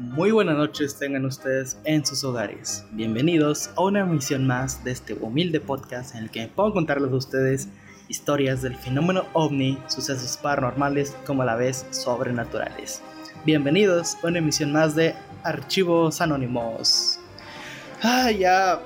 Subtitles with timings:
[0.00, 2.86] muy buenas noches tengan ustedes en sus hogares.
[2.92, 7.16] Bienvenidos a una emisión más de este humilde podcast en el que puedo contarles a
[7.16, 7.68] ustedes
[8.08, 13.02] historias del fenómeno ovni, sucesos paranormales como a la vez sobrenaturales.
[13.44, 17.18] Bienvenidos a una emisión más de Archivos Anónimos.
[18.02, 18.80] Ah, ya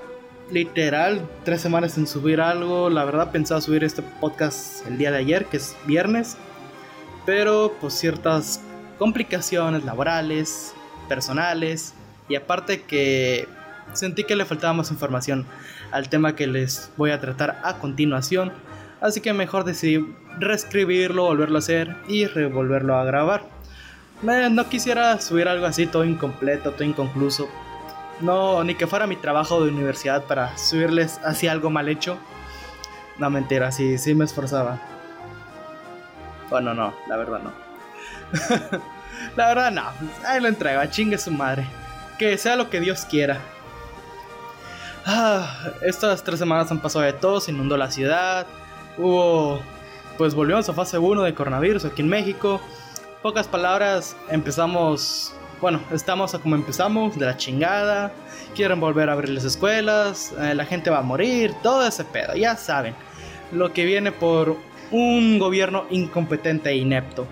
[0.50, 2.90] literal tres semanas sin subir algo.
[2.90, 6.36] La verdad pensaba subir este podcast el día de ayer, que es viernes.
[7.24, 8.60] Pero pues ciertas
[8.98, 11.94] complicaciones laborales, personales.
[12.28, 13.48] Y aparte que
[13.92, 15.46] sentí que le faltaba más información
[15.92, 18.52] al tema que les voy a tratar a continuación.
[19.00, 20.04] Así que mejor decidí
[20.38, 23.54] reescribirlo, volverlo a hacer y revolverlo a grabar
[24.22, 27.48] no quisiera subir algo así todo incompleto, todo inconcluso.
[28.20, 32.16] No, ni que fuera mi trabajo de universidad para subirles así algo mal hecho.
[33.18, 34.80] No, mentira, sí, sí me esforzaba.
[36.50, 37.52] Bueno, no, la verdad no.
[39.36, 39.84] la verdad no,
[40.26, 41.66] ahí lo entrego, chingue su madre.
[42.18, 43.40] Que sea lo que Dios quiera.
[45.04, 48.46] Ah, estas tres semanas han pasado de todo, se inundó la ciudad.
[48.96, 49.60] Hubo,
[50.16, 52.60] pues volvimos a fase 1 de coronavirus aquí en México
[53.24, 58.12] pocas palabras, empezamos, bueno, estamos a como empezamos, de la chingada,
[58.54, 62.36] quieren volver a abrir las escuelas, eh, la gente va a morir, todo ese pedo,
[62.36, 62.94] ya saben,
[63.50, 64.58] lo que viene por
[64.90, 67.26] un gobierno incompetente e inepto.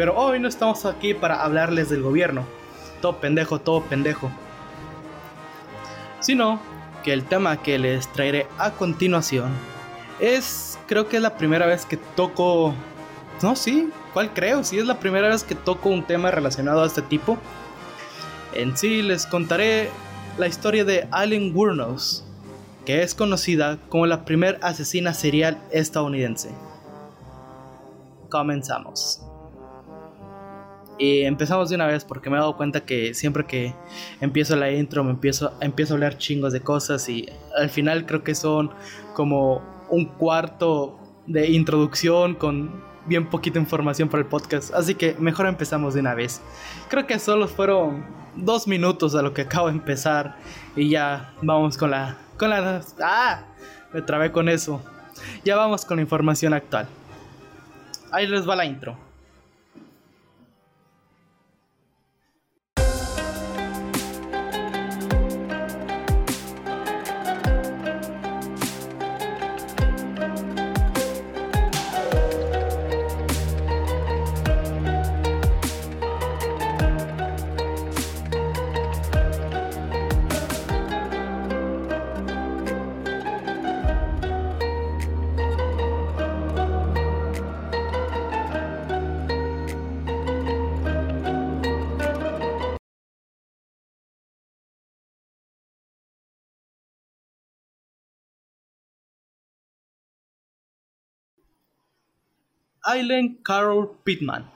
[0.00, 2.46] Pero hoy no estamos aquí para hablarles del gobierno,
[3.02, 4.30] todo pendejo, todo pendejo,
[6.20, 6.58] sino
[7.02, 9.50] que el tema que les traeré a continuación
[10.18, 12.72] es, creo que es la primera vez que toco
[13.42, 14.64] no, sí, ¿cuál creo?
[14.64, 17.36] Si es la primera vez que toco un tema relacionado a este tipo.
[18.54, 19.90] En sí les contaré
[20.38, 22.24] la historia de Allen Wuornos,
[22.86, 26.54] que es conocida como la primera asesina serial estadounidense.
[28.30, 29.29] Comenzamos.
[31.00, 33.74] Y empezamos de una vez porque me he dado cuenta que siempre que
[34.20, 38.22] empiezo la intro me empiezo, empiezo a hablar chingos de cosas y al final creo
[38.22, 38.70] que son
[39.14, 45.46] como un cuarto de introducción con bien poquita información para el podcast, así que mejor
[45.46, 46.42] empezamos de una vez.
[46.90, 48.04] Creo que solo fueron
[48.36, 50.36] dos minutos a lo que acabo de empezar
[50.76, 52.18] y ya vamos con la...
[52.38, 52.82] Con la...
[53.02, 53.46] ¡Ah!
[53.94, 54.82] Me trabé con eso.
[55.46, 56.86] Ya vamos con la información actual.
[58.12, 59.09] Ahí les va la intro.
[102.82, 104.50] Aileen Carol Pittman,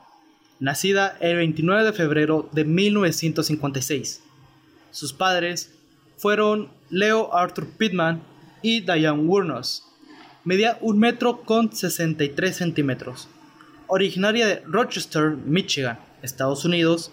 [0.59, 4.23] nacida el 29 de febrero de 1956.
[4.93, 5.75] Sus padres
[6.17, 8.23] fueron Leo Arthur Pittman
[8.63, 9.85] y Diane Wurnos.
[10.43, 13.29] Medía un metro con 63 centímetros.
[13.89, 17.11] Originaria de Rochester, Michigan, Estados Unidos,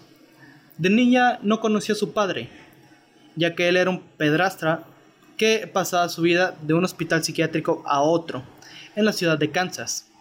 [0.78, 2.48] de niña no conoció a su padre,
[3.36, 4.84] ya que él era un pedrastra
[5.36, 8.42] que pasaba su vida de un hospital psiquiátrico a otro,
[8.96, 10.11] en la ciudad de Kansas.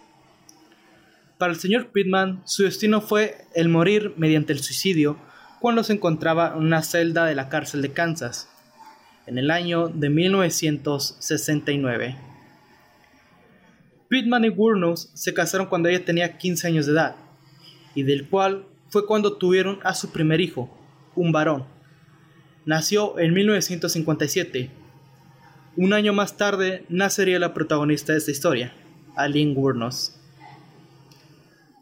[1.41, 5.17] Para el señor Pittman, su destino fue el morir mediante el suicidio
[5.59, 8.47] cuando se encontraba en una celda de la cárcel de Kansas,
[9.25, 12.15] en el año de 1969.
[14.07, 17.15] Pittman y Wurnos se casaron cuando ella tenía 15 años de edad,
[17.95, 20.69] y del cual fue cuando tuvieron a su primer hijo,
[21.15, 21.65] un varón.
[22.67, 24.69] Nació en 1957.
[25.75, 28.75] Un año más tarde nacería la protagonista de esta historia,
[29.15, 30.20] Aline Wurnos.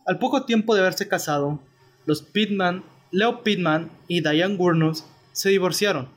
[0.10, 1.60] Al poco tiempo de haberse casado,
[2.08, 6.10] los Pittman, Leo Pittman y Diane Gurnos se divorciaron.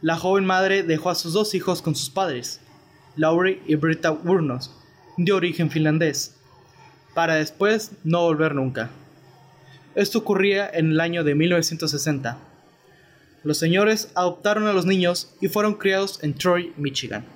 [0.00, 2.60] La joven madre dejó a sus dos hijos con sus padres,
[3.16, 4.72] Laurie y Britta Gurnos,
[5.16, 6.36] de origen finlandés,
[7.12, 8.88] para después no volver nunca.
[9.96, 12.38] Esto ocurría en el año de 1960.
[13.42, 17.26] Los señores adoptaron a los niños y fueron criados en Troy, Michigan.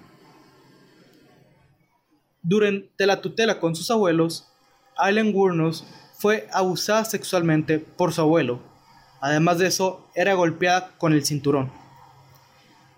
[2.41, 4.52] Durante la tutela con sus abuelos,
[4.97, 5.87] Aileen Wuornos
[6.19, 8.61] fue abusada sexualmente por su abuelo.
[9.21, 11.71] Además de eso, era golpeada con el cinturón.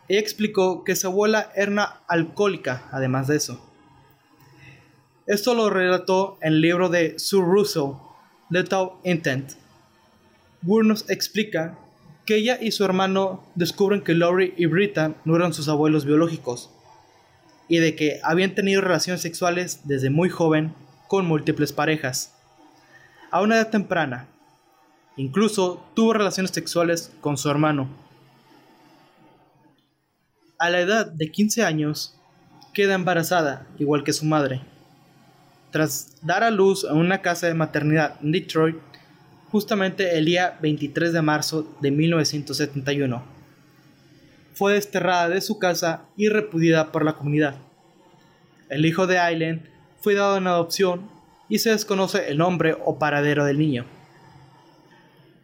[0.08, 3.64] Ella explicó que su abuela era una alcohólica, además de eso.
[5.26, 7.92] Esto lo relató en el libro de Sue Russell,
[8.50, 9.52] Lethal Intent.
[10.62, 11.78] Wuornos explica
[12.26, 16.70] que ella y su hermano descubren que Laurie y Brita no eran sus abuelos biológicos
[17.68, 20.74] y de que habían tenido relaciones sexuales desde muy joven
[21.14, 22.34] con múltiples parejas.
[23.30, 24.26] A una edad temprana,
[25.16, 27.88] incluso tuvo relaciones sexuales con su hermano.
[30.58, 32.16] A la edad de 15 años,
[32.72, 34.62] queda embarazada, igual que su madre.
[35.70, 38.78] Tras dar a luz en una casa de maternidad en Detroit,
[39.52, 43.22] justamente el día 23 de marzo de 1971.
[44.52, 47.54] Fue desterrada de su casa y repudiada por la comunidad.
[48.68, 49.73] El hijo de Aileen
[50.04, 51.08] fue dado en adopción
[51.48, 53.86] y se desconoce el nombre o paradero del niño.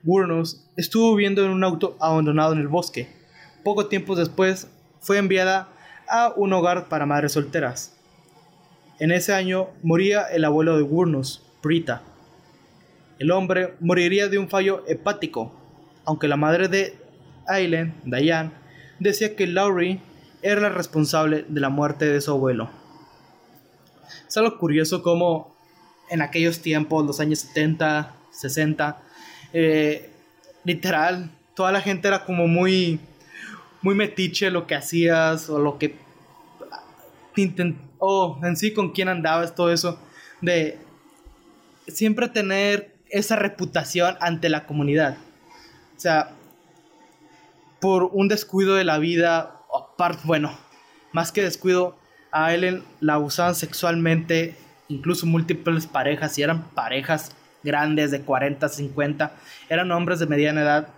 [0.04, 3.08] Wurnos estuvo viviendo en un auto abandonado en el bosque.
[3.64, 4.68] Poco tiempo después
[5.00, 5.70] fue enviada
[6.06, 7.96] a un hogar para madres solteras.
[8.98, 12.02] En ese año moría el abuelo de Wurnos, Brita.
[13.18, 15.54] El hombre moriría de un fallo hepático,
[16.04, 16.98] aunque la madre de
[17.46, 18.50] Aileen, Diane,
[18.98, 20.02] decía que Laurie
[20.42, 22.79] era la responsable de la muerte de su abuelo.
[24.28, 25.54] Es algo curioso como
[26.10, 29.02] en aquellos tiempos, los años 70, 60,
[29.52, 30.10] eh,
[30.64, 33.00] literal, toda la gente era como muy,
[33.82, 35.96] muy metiche lo que hacías o lo que
[37.98, 39.98] o en sí con quién andabas, todo eso,
[40.40, 40.78] de
[41.88, 45.16] siempre tener esa reputación ante la comunidad.
[45.96, 46.32] O sea,
[47.80, 49.56] por un descuido de la vida,
[50.24, 50.56] bueno,
[51.12, 51.96] más que descuido,
[52.32, 54.56] a Ellen la usaban sexualmente,
[54.88, 57.32] incluso múltiples parejas, y eran parejas
[57.62, 59.32] grandes de 40, 50,
[59.68, 60.88] eran hombres de mediana edad.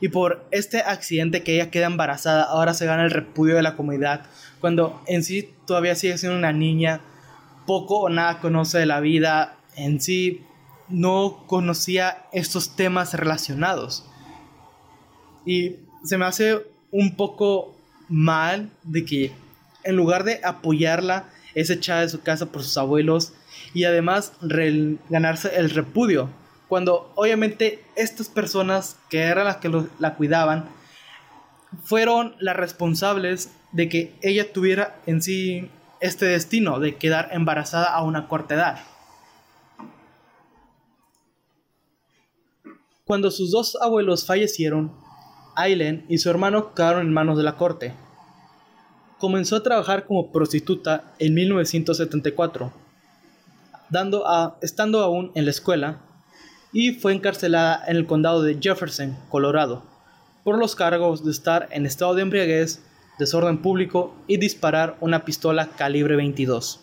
[0.00, 3.76] Y por este accidente que ella queda embarazada, ahora se gana el repudio de la
[3.76, 4.26] comunidad,
[4.60, 7.00] cuando en sí todavía sigue siendo una niña,
[7.66, 10.42] poco o nada conoce de la vida, en sí
[10.88, 14.08] no conocía estos temas relacionados.
[15.44, 17.76] Y se me hace un poco
[18.08, 19.32] mal de que
[19.86, 23.32] en lugar de apoyarla, es echada de su casa por sus abuelos
[23.72, 24.32] y además
[25.08, 26.28] ganarse el repudio.
[26.68, 30.68] Cuando obviamente estas personas que eran las que la cuidaban
[31.84, 38.02] fueron las responsables de que ella tuviera en sí este destino de quedar embarazada a
[38.02, 38.78] una corta edad.
[43.04, 44.92] Cuando sus dos abuelos fallecieron,
[45.54, 47.94] Aileen y su hermano quedaron en manos de la corte.
[49.18, 52.72] Comenzó a trabajar como prostituta en 1974,
[53.88, 56.02] dando a, estando aún en la escuela,
[56.72, 59.82] y fue encarcelada en el condado de Jefferson, Colorado,
[60.44, 62.82] por los cargos de estar en estado de embriaguez,
[63.18, 66.80] desorden público y disparar una pistola calibre 22.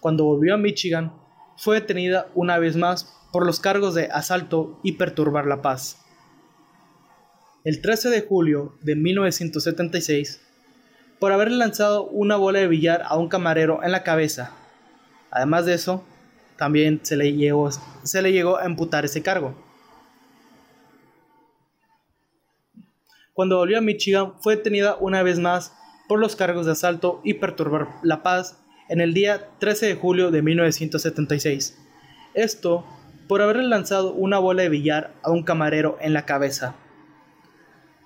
[0.00, 1.12] Cuando volvió a Michigan,
[1.56, 5.98] fue detenida una vez más por los cargos de asalto y perturbar la paz.
[7.62, 10.40] El 13 de julio de 1976,
[11.20, 14.52] por haber lanzado una bola de billar a un camarero en la cabeza.
[15.30, 16.02] Además de eso,
[16.56, 19.54] también se le llegó, se le llegó a imputar ese cargo.
[23.34, 25.74] Cuando volvió a Michigan, fue detenida una vez más
[26.08, 28.58] por los cargos de asalto y perturbar la paz
[28.88, 31.78] en el día 13 de julio de 1976.
[32.34, 32.84] Esto
[33.28, 36.74] por haberle lanzado una bola de billar a un camarero en la cabeza.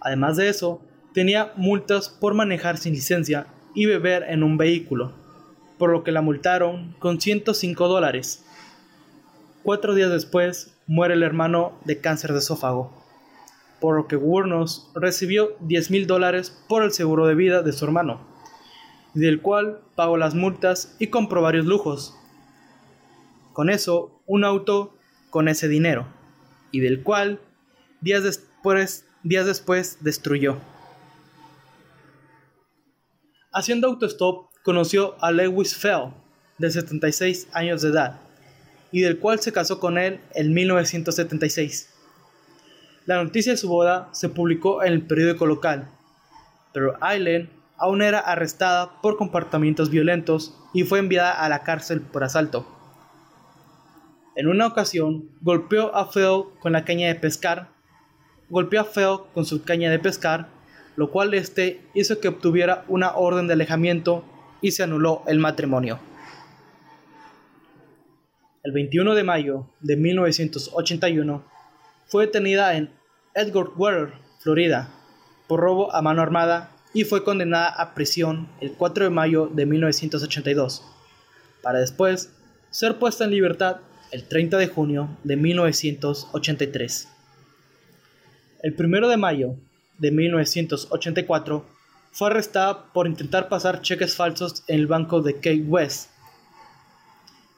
[0.00, 0.82] Además de eso,
[1.14, 5.12] tenía multas por manejar sin licencia y beber en un vehículo,
[5.78, 8.44] por lo que la multaron con 105 dólares.
[9.62, 12.92] Cuatro días después muere el hermano de cáncer de esófago,
[13.80, 17.84] por lo que Wurnos recibió 10 mil dólares por el seguro de vida de su
[17.84, 18.20] hermano,
[19.14, 22.16] del cual pagó las multas y compró varios lujos.
[23.52, 24.96] Con eso, un auto
[25.30, 26.06] con ese dinero,
[26.72, 27.40] y del cual
[28.00, 30.58] días después, días después destruyó.
[33.56, 36.12] Haciendo autostop, conoció a Lewis Fell,
[36.58, 38.20] de 76 años de edad,
[38.90, 41.88] y del cual se casó con él en 1976.
[43.06, 45.88] La noticia de su boda se publicó en el periódico local,
[46.72, 52.24] pero Aileen aún era arrestada por comportamientos violentos y fue enviada a la cárcel por
[52.24, 52.66] asalto.
[54.34, 57.68] En una ocasión, golpeó a Fell con la caña de pescar,
[58.50, 60.53] golpeó a Fell con su caña de pescar
[60.96, 64.24] lo cual este hizo que obtuviera una orden de alejamiento
[64.60, 65.98] y se anuló el matrimonio.
[68.62, 71.44] El 21 de mayo de 1981
[72.06, 72.90] fue detenida en
[73.34, 74.88] Edgewater, Florida,
[75.46, 79.66] por robo a mano armada y fue condenada a prisión el 4 de mayo de
[79.66, 80.82] 1982,
[81.62, 82.32] para después
[82.70, 83.78] ser puesta en libertad
[84.12, 87.08] el 30 de junio de 1983.
[88.62, 89.56] El 1 de mayo
[90.04, 91.64] de 1984
[92.12, 96.10] fue arrestada por intentar pasar cheques falsos en el banco de Kate West.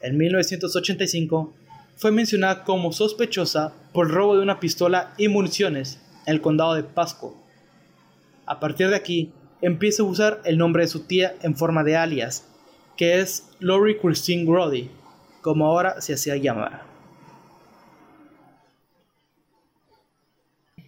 [0.00, 1.52] En 1985
[1.96, 6.74] fue mencionada como sospechosa por el robo de una pistola y municiones en el condado
[6.74, 7.36] de Pasco.
[8.46, 11.96] A partir de aquí, empieza a usar el nombre de su tía en forma de
[11.96, 12.46] alias,
[12.96, 14.88] que es Lori Christine Grody,
[15.42, 16.95] como ahora se hacía llamar.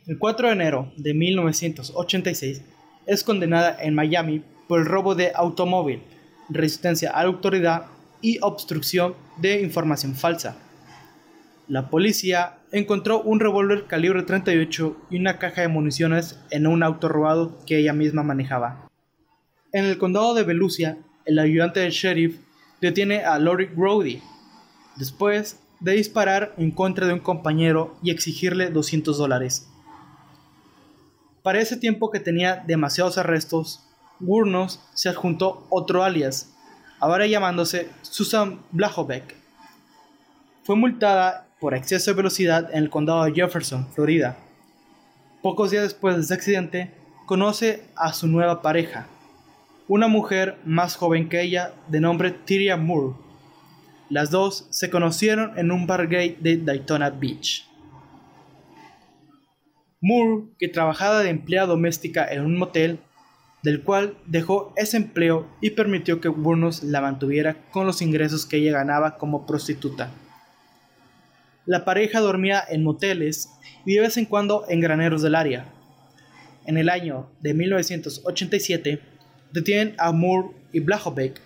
[0.09, 2.63] El 4 de enero de 1986
[3.05, 6.01] es condenada en Miami por el robo de automóvil,
[6.49, 7.89] resistencia a la autoridad
[8.23, 10.57] y obstrucción de información falsa.
[11.69, 17.11] La policía encontró un revólver calibre 38 y una caja de municiones en un auto
[17.11, 18.89] robado que ella misma manejaba.
[19.75, 20.97] En el condado de Belucia,
[21.27, 22.39] el ayudante del sheriff
[22.81, 24.23] detiene a Lori Brody
[24.97, 29.69] después de disparar en contra de un compañero y exigirle 200 dólares.
[31.49, 33.83] Para ese tiempo que tenía demasiados arrestos,
[34.21, 36.55] Wurnos se adjuntó otro alias,
[37.01, 39.35] ahora llamándose Susan Blahovic.
[40.63, 44.37] Fue multada por exceso de velocidad en el condado de Jefferson, Florida.
[45.41, 46.93] Pocos días después de ese accidente,
[47.25, 49.07] conoce a su nueva pareja,
[49.89, 53.17] una mujer más joven que ella de nombre Tyria Moore.
[54.11, 57.68] Las dos se conocieron en un bar gay de Daytona Beach.
[60.01, 63.01] Moore, que trabajaba de empleada doméstica en un motel,
[63.63, 68.59] del cual dejó ese empleo y permitió que Burnos la mantuviera con los ingresos que
[68.59, 70.13] ella ganaba como prostituta.
[71.67, 73.51] La pareja dormía en moteles
[73.85, 75.67] y de vez en cuando en graneros del área.
[76.65, 79.01] En el año de 1987,
[79.53, 81.41] detienen a Moore y Blahovic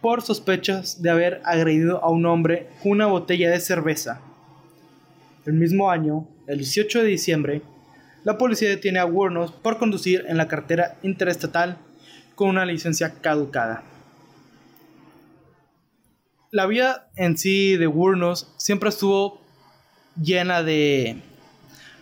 [0.00, 4.20] por sospechas de haber agredido a un hombre con una botella de cerveza.
[5.44, 7.62] El mismo año, el 18 de diciembre,
[8.22, 11.78] la policía detiene a Wurnos por conducir en la cartera interestatal
[12.36, 13.82] con una licencia caducada.
[16.52, 19.40] La vida en sí de Wurnos siempre estuvo
[20.20, 21.16] llena de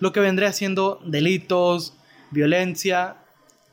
[0.00, 1.94] lo que vendría siendo delitos,
[2.30, 3.16] violencia.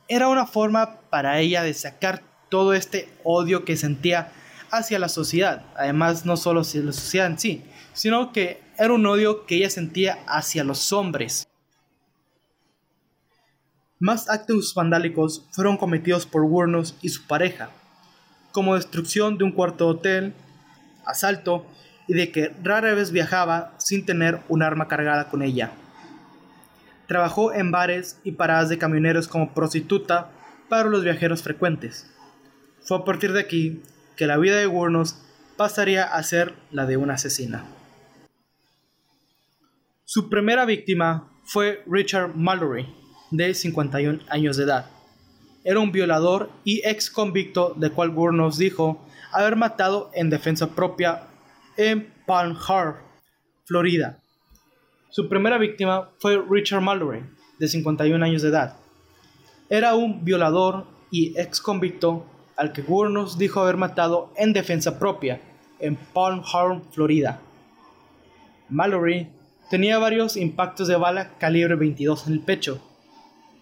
[0.07, 4.31] Era una forma para ella de sacar todo este odio que sentía
[4.71, 5.65] hacia la sociedad.
[5.75, 9.69] Además, no solo hacia la sociedad en sí, sino que era un odio que ella
[9.69, 11.47] sentía hacia los hombres.
[13.99, 17.71] Más actos vandálicos fueron cometidos por Wurnos y su pareja,
[18.51, 20.33] como destrucción de un cuarto hotel,
[21.05, 21.65] asalto
[22.07, 25.71] y de que rara vez viajaba sin tener un arma cargada con ella.
[27.07, 30.29] Trabajó en bares y paradas de camioneros como prostituta
[30.69, 32.11] para los viajeros frecuentes.
[32.83, 33.81] Fue a partir de aquí
[34.15, 35.15] que la vida de Wurnos
[35.55, 37.65] pasaría a ser la de una asesina.
[40.09, 42.87] Su primera víctima fue Richard Mallory,
[43.29, 44.89] de 51 años de edad.
[45.65, 51.27] Era un violador y ex convicto de cual Burnos dijo haber matado en defensa propia
[51.75, 53.01] en Palm Harbor,
[53.65, 54.23] Florida.
[55.09, 57.23] Su primera víctima fue Richard Mallory,
[57.59, 58.77] de 51 años de edad.
[59.67, 65.41] Era un violador y ex convicto al que Burnos dijo haber matado en defensa propia
[65.79, 67.41] en Palm Harbor, Florida.
[68.69, 69.33] Mallory
[69.69, 72.79] Tenía varios impactos de bala calibre 22 en el pecho.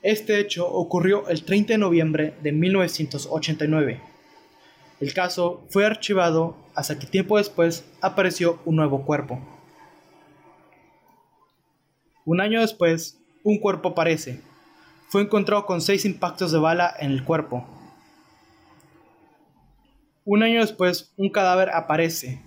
[0.04, 4.02] Este hecho ocurrió el 30 de noviembre de 1989.
[5.00, 9.40] El caso fue archivado hasta que tiempo después apareció un nuevo cuerpo.
[12.24, 14.42] Un año después, un cuerpo aparece.
[15.10, 17.66] Fue encontrado con seis impactos de bala en el cuerpo.
[20.24, 22.44] Un año después, un cadáver aparece.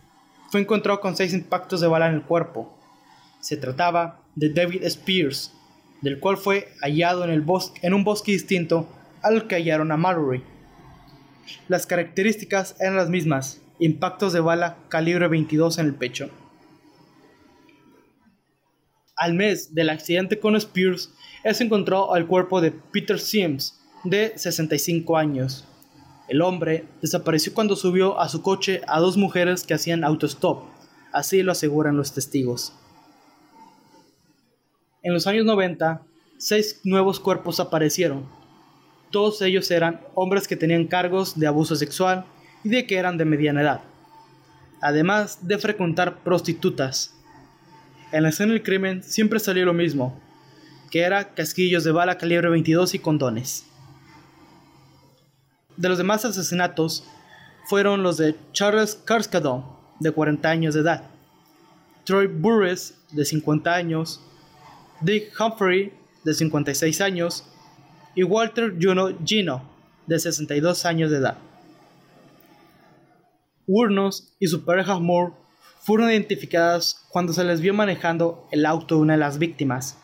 [0.52, 2.77] Fue encontrado con seis impactos de bala en el cuerpo.
[3.40, 5.52] Se trataba de David Spears,
[6.00, 8.88] del cual fue hallado en, el bosque, en un bosque distinto
[9.22, 10.42] al que hallaron a Mallory.
[11.68, 16.30] Las características eran las mismas, impactos de bala calibre 22 en el pecho.
[19.16, 21.12] Al mes del accidente con Spears,
[21.44, 25.64] es encontrado el cuerpo de Peter Sims, de 65 años.
[26.28, 30.64] El hombre desapareció cuando subió a su coche a dos mujeres que hacían autostop,
[31.12, 32.74] así lo aseguran los testigos.
[35.02, 36.02] En los años 90,
[36.38, 38.26] seis nuevos cuerpos aparecieron.
[39.10, 42.24] Todos ellos eran hombres que tenían cargos de abuso sexual
[42.64, 43.80] y de que eran de mediana edad,
[44.80, 47.14] además de frecuentar prostitutas.
[48.10, 50.20] En la escena del crimen siempre salió lo mismo,
[50.90, 53.66] que era casquillos de bala calibre 22 y condones.
[55.76, 57.04] De los demás asesinatos
[57.68, 59.64] fueron los de Charles Carskadon,
[60.00, 61.04] de 40 años de edad,
[62.04, 64.20] Troy Burris, de 50 años,
[65.00, 65.92] Dick Humphrey,
[66.24, 67.44] de 56 años,
[68.14, 69.62] y Walter Juno Gino,
[70.06, 71.38] de 62 años de edad.
[73.66, 75.34] Urnos y su pareja Moore
[75.80, 79.98] fueron identificadas cuando se les vio manejando el auto de una de las víctimas.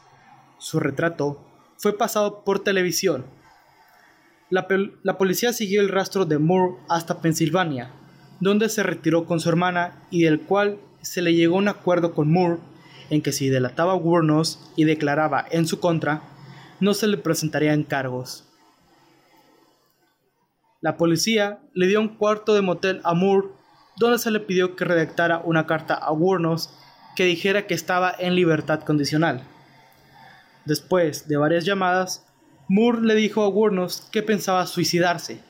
[0.58, 1.42] Su retrato
[1.76, 3.24] fue pasado por televisión.
[4.50, 4.68] La,
[5.02, 7.90] la, policía siguió el rastro de Moore hasta Pensilvania,
[8.38, 12.30] donde se retiró con su hermana y del cual se le llegó un acuerdo con
[12.30, 12.60] Moore
[13.10, 16.22] en que si delataba a Wurnos y declaraba en su contra,
[16.80, 18.44] no se le presentarían cargos.
[20.80, 23.48] La policía le dio un cuarto de motel a Moore
[23.96, 26.74] donde se le pidió que redactara una carta a Wurnos
[27.16, 29.44] que dijera que estaba en libertad condicional.
[30.64, 32.26] Después de varias llamadas,
[32.68, 35.40] Moore le dijo a Wurnos que pensaba suicidarse,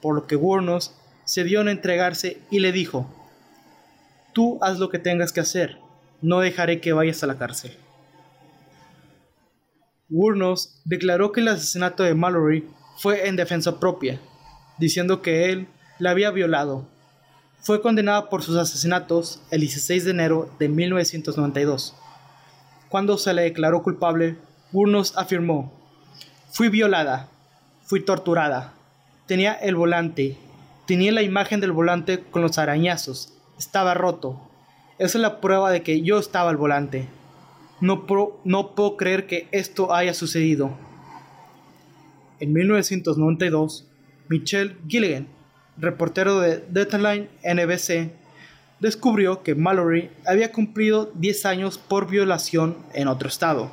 [0.00, 3.06] por lo que Wurnos se dio a entregarse y le dijo,
[4.32, 5.78] Tú haz lo que tengas que hacer,
[6.20, 7.76] no dejaré que vayas a la cárcel.
[10.10, 14.20] Wurnos declaró que el asesinato de Mallory fue en defensa propia,
[14.78, 16.88] diciendo que él la había violado.
[17.60, 21.94] Fue condenada por sus asesinatos el 16 de enero de 1992.
[22.88, 24.38] Cuando se le declaró culpable,
[24.72, 25.72] Wurnos afirmó,
[26.50, 27.28] Fui violada,
[27.82, 28.72] fui torturada,
[29.26, 30.38] tenía el volante,
[30.86, 34.47] tenía la imagen del volante con los arañazos, estaba roto,
[34.98, 37.08] esa es la prueba de que yo estaba al volante.
[37.80, 38.04] No,
[38.44, 40.70] no puedo creer que esto haya sucedido.
[42.40, 43.86] En 1992,
[44.28, 45.28] Michelle Gilligan,
[45.76, 48.10] reportero de Deadline NBC,
[48.80, 53.70] descubrió que Mallory había cumplido 10 años por violación en otro estado.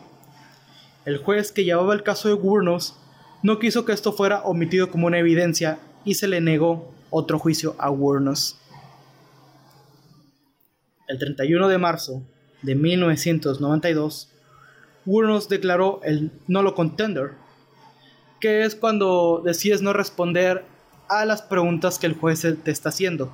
[1.06, 2.96] El juez que llevaba el caso de Wurnos
[3.42, 7.76] no quiso que esto fuera omitido como una evidencia y se le negó otro juicio
[7.80, 8.60] a Wurnos
[11.08, 12.24] el 31 de marzo
[12.62, 14.30] de 1992,
[15.06, 17.34] Wurnos declaró el no contender,
[18.40, 20.66] que es cuando decides no responder
[21.08, 23.34] a las preguntas que el juez te está haciendo.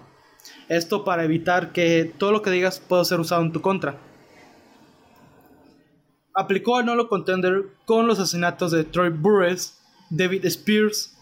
[0.68, 3.98] Esto para evitar que todo lo que digas pueda ser usado en tu contra.
[6.34, 9.78] Aplicó el no contender con los asesinatos de Troy Burress,
[10.10, 11.16] David Spears,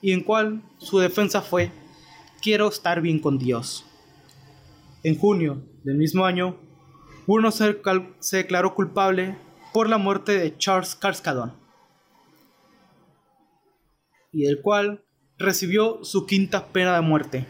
[0.00, 1.70] y en cual su defensa fue
[2.40, 3.84] quiero estar bien con Dios.
[5.04, 6.56] En junio del mismo año,
[7.26, 7.76] Burno se,
[8.32, 9.36] declaró culpable
[9.72, 11.52] por la muerte de Charles Carskadon,
[14.32, 15.04] y del cual
[15.38, 17.46] recibió su quinta pena de muerte.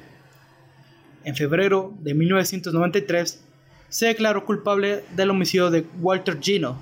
[1.25, 3.43] En febrero de 1993
[3.89, 6.79] se declaró culpable del homicidio de Walter Gino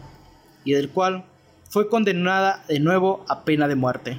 [0.64, 1.26] y del cual
[1.70, 4.18] fue condenada de nuevo a pena de muerte.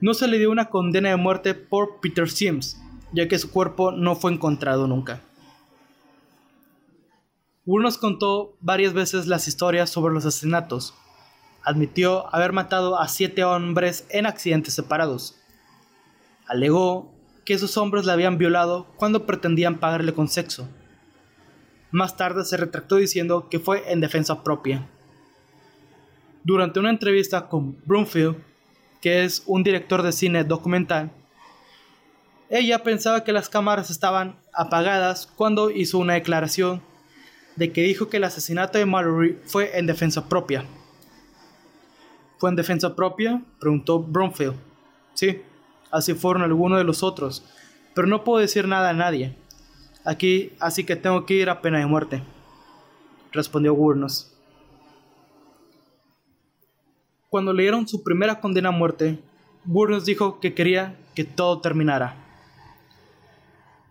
[0.00, 2.81] No se le dio una condena de muerte por Peter Sims,
[3.12, 5.20] ya que su cuerpo no fue encontrado nunca.
[7.64, 10.94] Burnos contó varias veces las historias sobre los asesinatos.
[11.62, 15.38] Admitió haber matado a siete hombres en accidentes separados.
[16.48, 20.68] Alegó que esos hombres le habían violado cuando pretendían pagarle con sexo.
[21.92, 24.88] Más tarde se retractó diciendo que fue en defensa propia.
[26.42, 28.36] Durante una entrevista con Broomfield,
[29.00, 31.12] que es un director de cine documental,
[32.54, 36.82] ella pensaba que las cámaras estaban apagadas cuando hizo una declaración
[37.56, 40.66] de que dijo que el asesinato de Mallory fue en defensa propia.
[42.36, 43.42] ¿Fue en defensa propia?
[43.58, 44.56] Preguntó Bromfield.
[45.14, 45.40] Sí,
[45.90, 47.42] así fueron algunos de los otros,
[47.94, 49.34] pero no puedo decir nada a nadie.
[50.04, 52.22] Aquí, así que tengo que ir a pena de muerte,
[53.32, 54.30] respondió Gurnos.
[57.30, 59.18] Cuando leyeron su primera condena a muerte,
[59.64, 62.22] Gurnos dijo que quería que todo terminara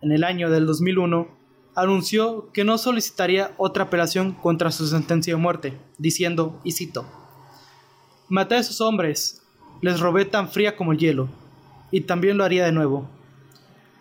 [0.02, 1.28] en el año del 2001,
[1.74, 6.74] anunció que no solicitaría otra apelación contra su sentencia de muerte, diciendo, y
[8.28, 9.42] Maté a esos hombres,
[9.80, 11.28] les robé tan fría como el hielo,
[11.90, 13.08] y también lo haría de nuevo.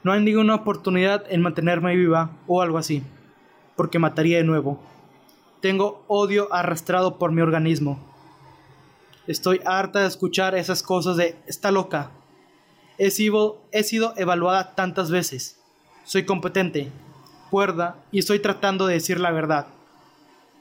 [0.04, 3.04] No hay ninguna oportunidad en mantenerme viva o algo así,
[3.76, 4.82] porque mataría de nuevo.
[5.62, 8.00] Tengo odio arrastrado por mi organismo.
[9.28, 12.10] Estoy harta de escuchar esas cosas de está loca.
[12.98, 15.61] He sido, he sido evaluada tantas veces
[16.04, 16.92] soy competente,
[17.50, 19.68] cuerda y estoy tratando de decir la verdad.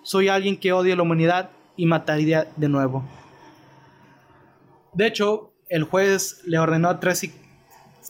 [0.02, 3.04] Soy alguien que odia la humanidad y mataría de nuevo.
[4.92, 7.30] De hecho, el juez le ordenó a tres,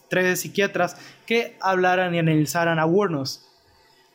[0.09, 3.47] tres psiquiatras que hablaran y analizaran a Wurnos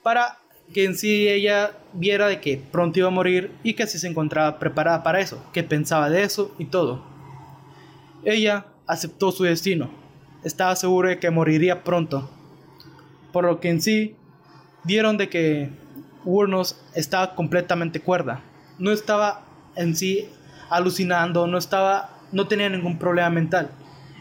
[0.04, 0.40] para
[0.74, 4.08] que en sí ella viera de que pronto iba a morir y que así se
[4.08, 7.04] encontraba preparada para eso, que pensaba de eso y todo.
[8.24, 9.90] Ella aceptó su destino,
[10.44, 12.30] estaba segura de que moriría pronto
[13.36, 14.16] por lo que en sí
[14.86, 15.70] dieron de que
[16.24, 18.42] Wurnos estaba completamente cuerda,
[18.80, 19.44] no estaba
[19.76, 20.30] en sí
[20.70, 23.72] alucinando, no estaba, no tenía ningún problema mental.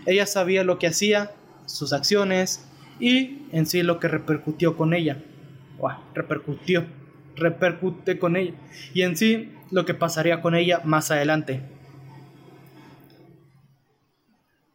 [0.04, 1.30] Ella sabía lo que hacía,
[1.64, 2.66] sus acciones
[2.98, 5.22] y en sí lo que repercutió con ella.
[6.12, 6.84] repercutió,
[7.36, 8.54] repercute con ella.
[8.94, 11.62] Y en sí lo que pasaría con ella más adelante.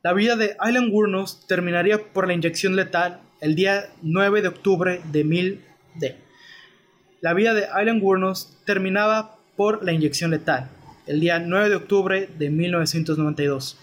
[0.02, 5.02] La vida de Island Wurnos terminaría por la inyección letal el día 9 de octubre
[5.12, 6.16] de 1000 d
[7.22, 10.70] La vida de Island Wurnos terminaba por la inyección letal
[11.10, 13.80] el día 9 de octubre de 1992.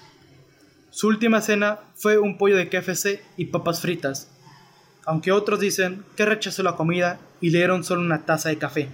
[0.91, 4.31] Su última cena fue un pollo de KFC y papas fritas,
[5.05, 8.91] aunque otros dicen que rechazó la comida y le dieron solo una taza de café.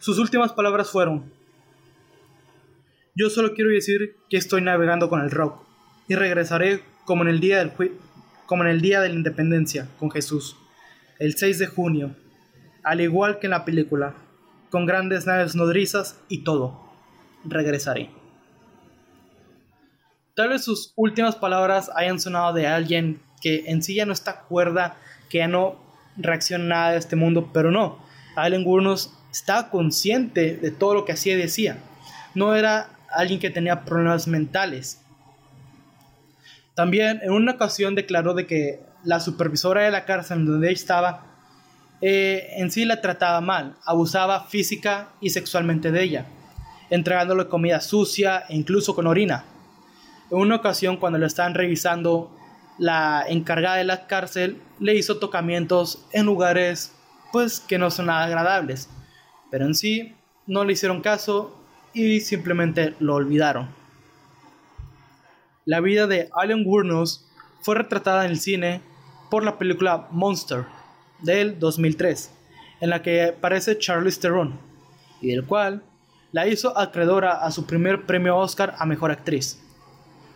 [0.00, 1.30] Sus últimas palabras fueron,
[3.14, 5.62] yo solo quiero decir que estoy navegando con el rock
[6.08, 7.72] y regresaré como en el día, del
[8.48, 10.56] como en el día de la independencia con Jesús,
[11.18, 12.16] el 6 de junio,
[12.82, 14.14] al igual que en la película,
[14.70, 16.80] con grandes naves nodrizas y todo.
[17.44, 18.08] Regresaré.
[20.34, 24.40] Tal vez sus últimas palabras hayan sonado de alguien que en sí ya no está
[24.40, 24.96] cuerda,
[25.28, 25.78] que ya no
[26.16, 27.98] reacciona nada de este mundo, pero no.
[28.34, 31.76] Allen Gurnos estaba consciente de todo lo que hacía y decía.
[32.34, 35.02] No era alguien que tenía problemas mentales.
[36.78, 41.26] También en una ocasión declaró de que la supervisora de la cárcel donde ella estaba
[42.00, 46.26] eh, en sí la trataba mal, abusaba física y sexualmente de ella,
[46.88, 49.44] entregándole comida sucia e incluso con orina.
[50.30, 52.30] En una ocasión cuando lo estaban revisando,
[52.78, 56.92] la encargada de la cárcel le hizo tocamientos en lugares
[57.32, 58.88] pues que no son nada agradables,
[59.50, 60.14] pero en sí
[60.46, 61.60] no le hicieron caso
[61.92, 63.77] y simplemente lo olvidaron.
[65.68, 67.26] La vida de Alan Wurnos
[67.60, 68.80] fue retratada en el cine
[69.30, 70.64] por la película Monster
[71.20, 72.30] del 2003,
[72.80, 74.58] en la que aparece Charlize Theron,
[75.20, 75.82] y del cual
[76.32, 79.62] la hizo acreedora a su primer premio Oscar a Mejor Actriz.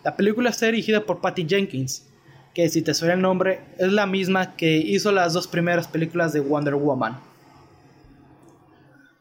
[0.04, 2.06] La película está dirigida por Patty Jenkins,
[2.52, 6.34] que si te suena el nombre es la misma que hizo las dos primeras películas
[6.34, 7.18] de Wonder Woman.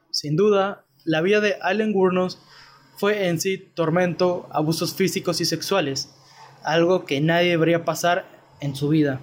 [0.10, 2.42] Sin duda, la vida de Allen Gurnos
[3.02, 6.14] fue en sí tormento, abusos físicos y sexuales,
[6.64, 8.28] algo que nadie debería pasar
[8.60, 9.20] en su vida.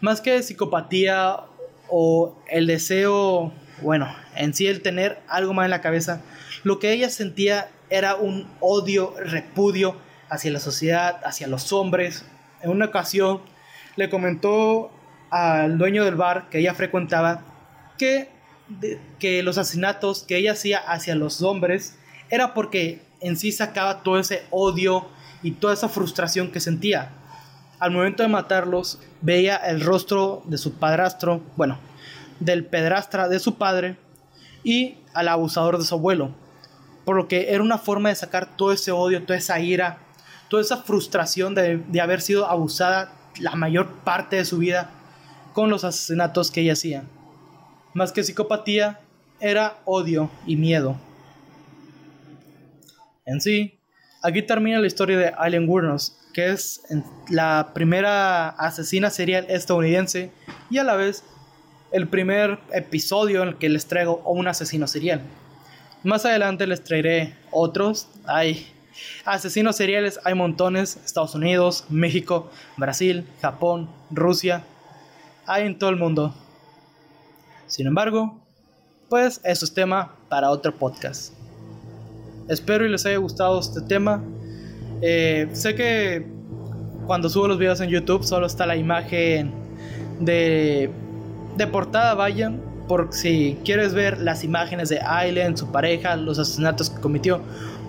[0.00, 1.36] Más que psicopatía
[1.88, 6.22] o el deseo, bueno, en sí el tener algo más en la cabeza,
[6.64, 9.94] lo que ella sentía era un odio, repudio
[10.28, 12.24] hacia la sociedad, hacia los hombres.
[12.62, 13.42] En una ocasión
[13.94, 14.90] le comentó
[15.30, 17.44] al dueño del bar que ella frecuentaba
[17.96, 18.28] que,
[19.20, 21.96] que los asesinatos que ella hacía hacia los hombres
[22.32, 25.06] era porque en sí sacaba todo ese odio
[25.42, 27.10] y toda esa frustración que sentía.
[27.78, 31.78] Al momento de matarlos, veía el rostro de su padrastro, bueno,
[32.40, 33.98] del pedrastra de su padre
[34.64, 36.30] y al abusador de su abuelo.
[37.04, 39.98] Por lo que era una forma de sacar todo ese odio, toda esa ira
[40.52, 44.90] toda esa frustración de, haber sido abusada la mayor parte de su vida
[45.54, 47.04] con los asesinatos que ella hacía.
[47.94, 49.00] Más que psicopatía,
[49.40, 50.98] era odio y miedo.
[53.24, 53.78] En sí,
[54.22, 56.82] aquí termina la historia de Alien Wurnos, que es
[57.28, 60.32] la primera asesina serial estadounidense
[60.70, 61.24] y a la vez
[61.92, 65.20] el primer episodio en el que les traigo un asesino serial.
[66.02, 68.08] Más adelante les traeré otros.
[68.26, 68.66] Hay
[69.24, 74.64] Asesinos seriales hay montones, Estados Unidos, México, Brasil, Japón, Rusia,
[75.46, 76.34] hay en todo el mundo.
[77.66, 78.40] Sin embargo,
[79.08, 81.32] pues eso es tema para otro podcast.
[82.48, 84.22] Espero y les haya gustado este tema.
[85.00, 86.26] Eh, sé que
[87.06, 89.52] cuando subo los videos en YouTube solo está la imagen
[90.20, 90.90] de,
[91.56, 96.90] de portada, vayan, por si quieres ver las imágenes de Aileen, su pareja, los asesinatos
[96.90, 97.40] que cometió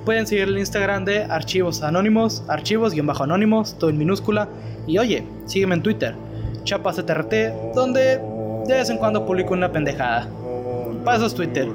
[0.05, 4.49] pueden seguir el Instagram de Archivos Anónimos, archivos-anónimos, todo en minúscula.
[4.87, 6.15] Y oye, sígueme en Twitter,
[6.63, 8.19] ChapasTRT, donde
[8.67, 10.27] de vez en cuando publico una pendejada.
[11.03, 11.67] Pasas Twitter.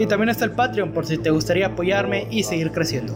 [0.00, 3.14] Y también está el Patreon por si te gustaría apoyarme y seguir creciendo.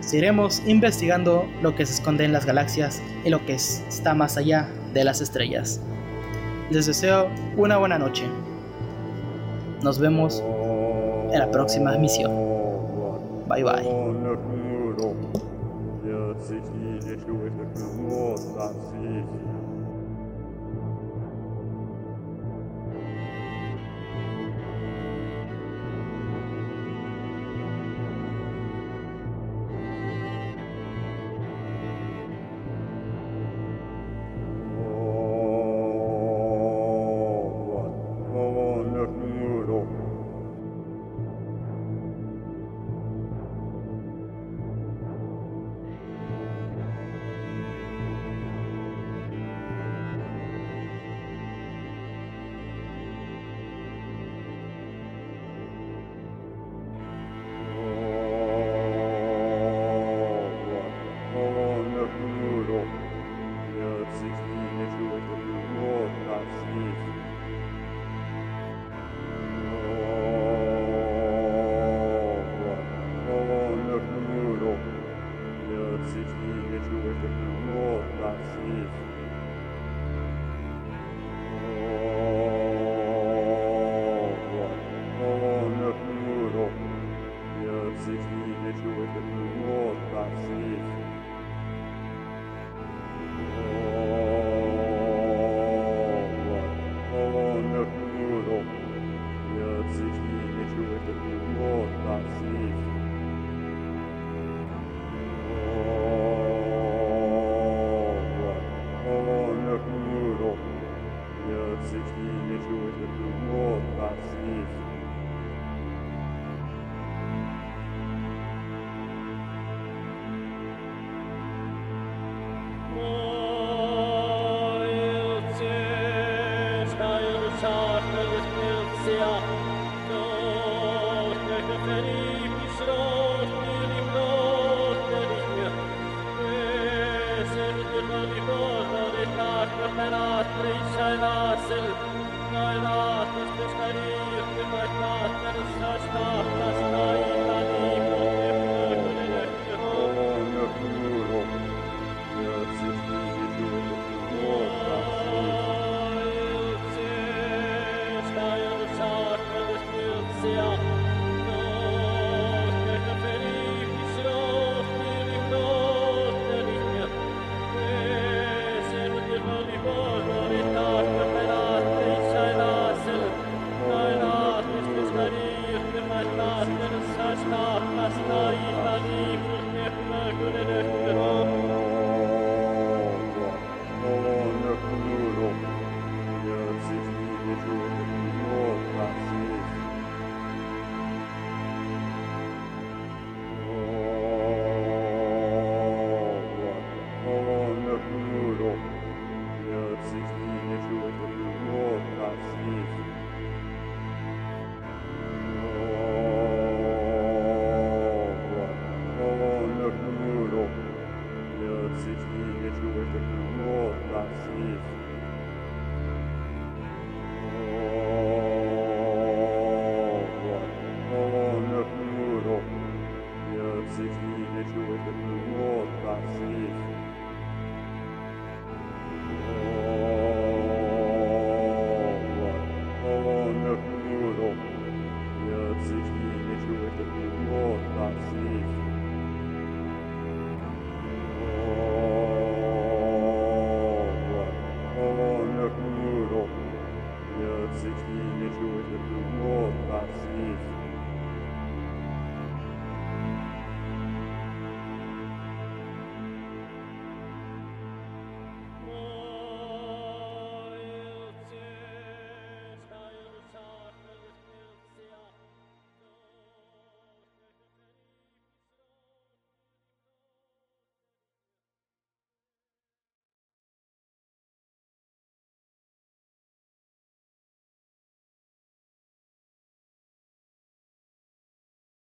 [0.00, 4.66] Seguiremos investigando lo que se esconde en las galaxias y lo que está más allá
[4.94, 5.78] de las estrellas.
[6.70, 7.28] Les deseo
[7.58, 8.24] una buena noche.
[9.82, 10.42] Nos vemos
[11.30, 12.32] en la próxima emisión.
[13.46, 13.84] Bye bye.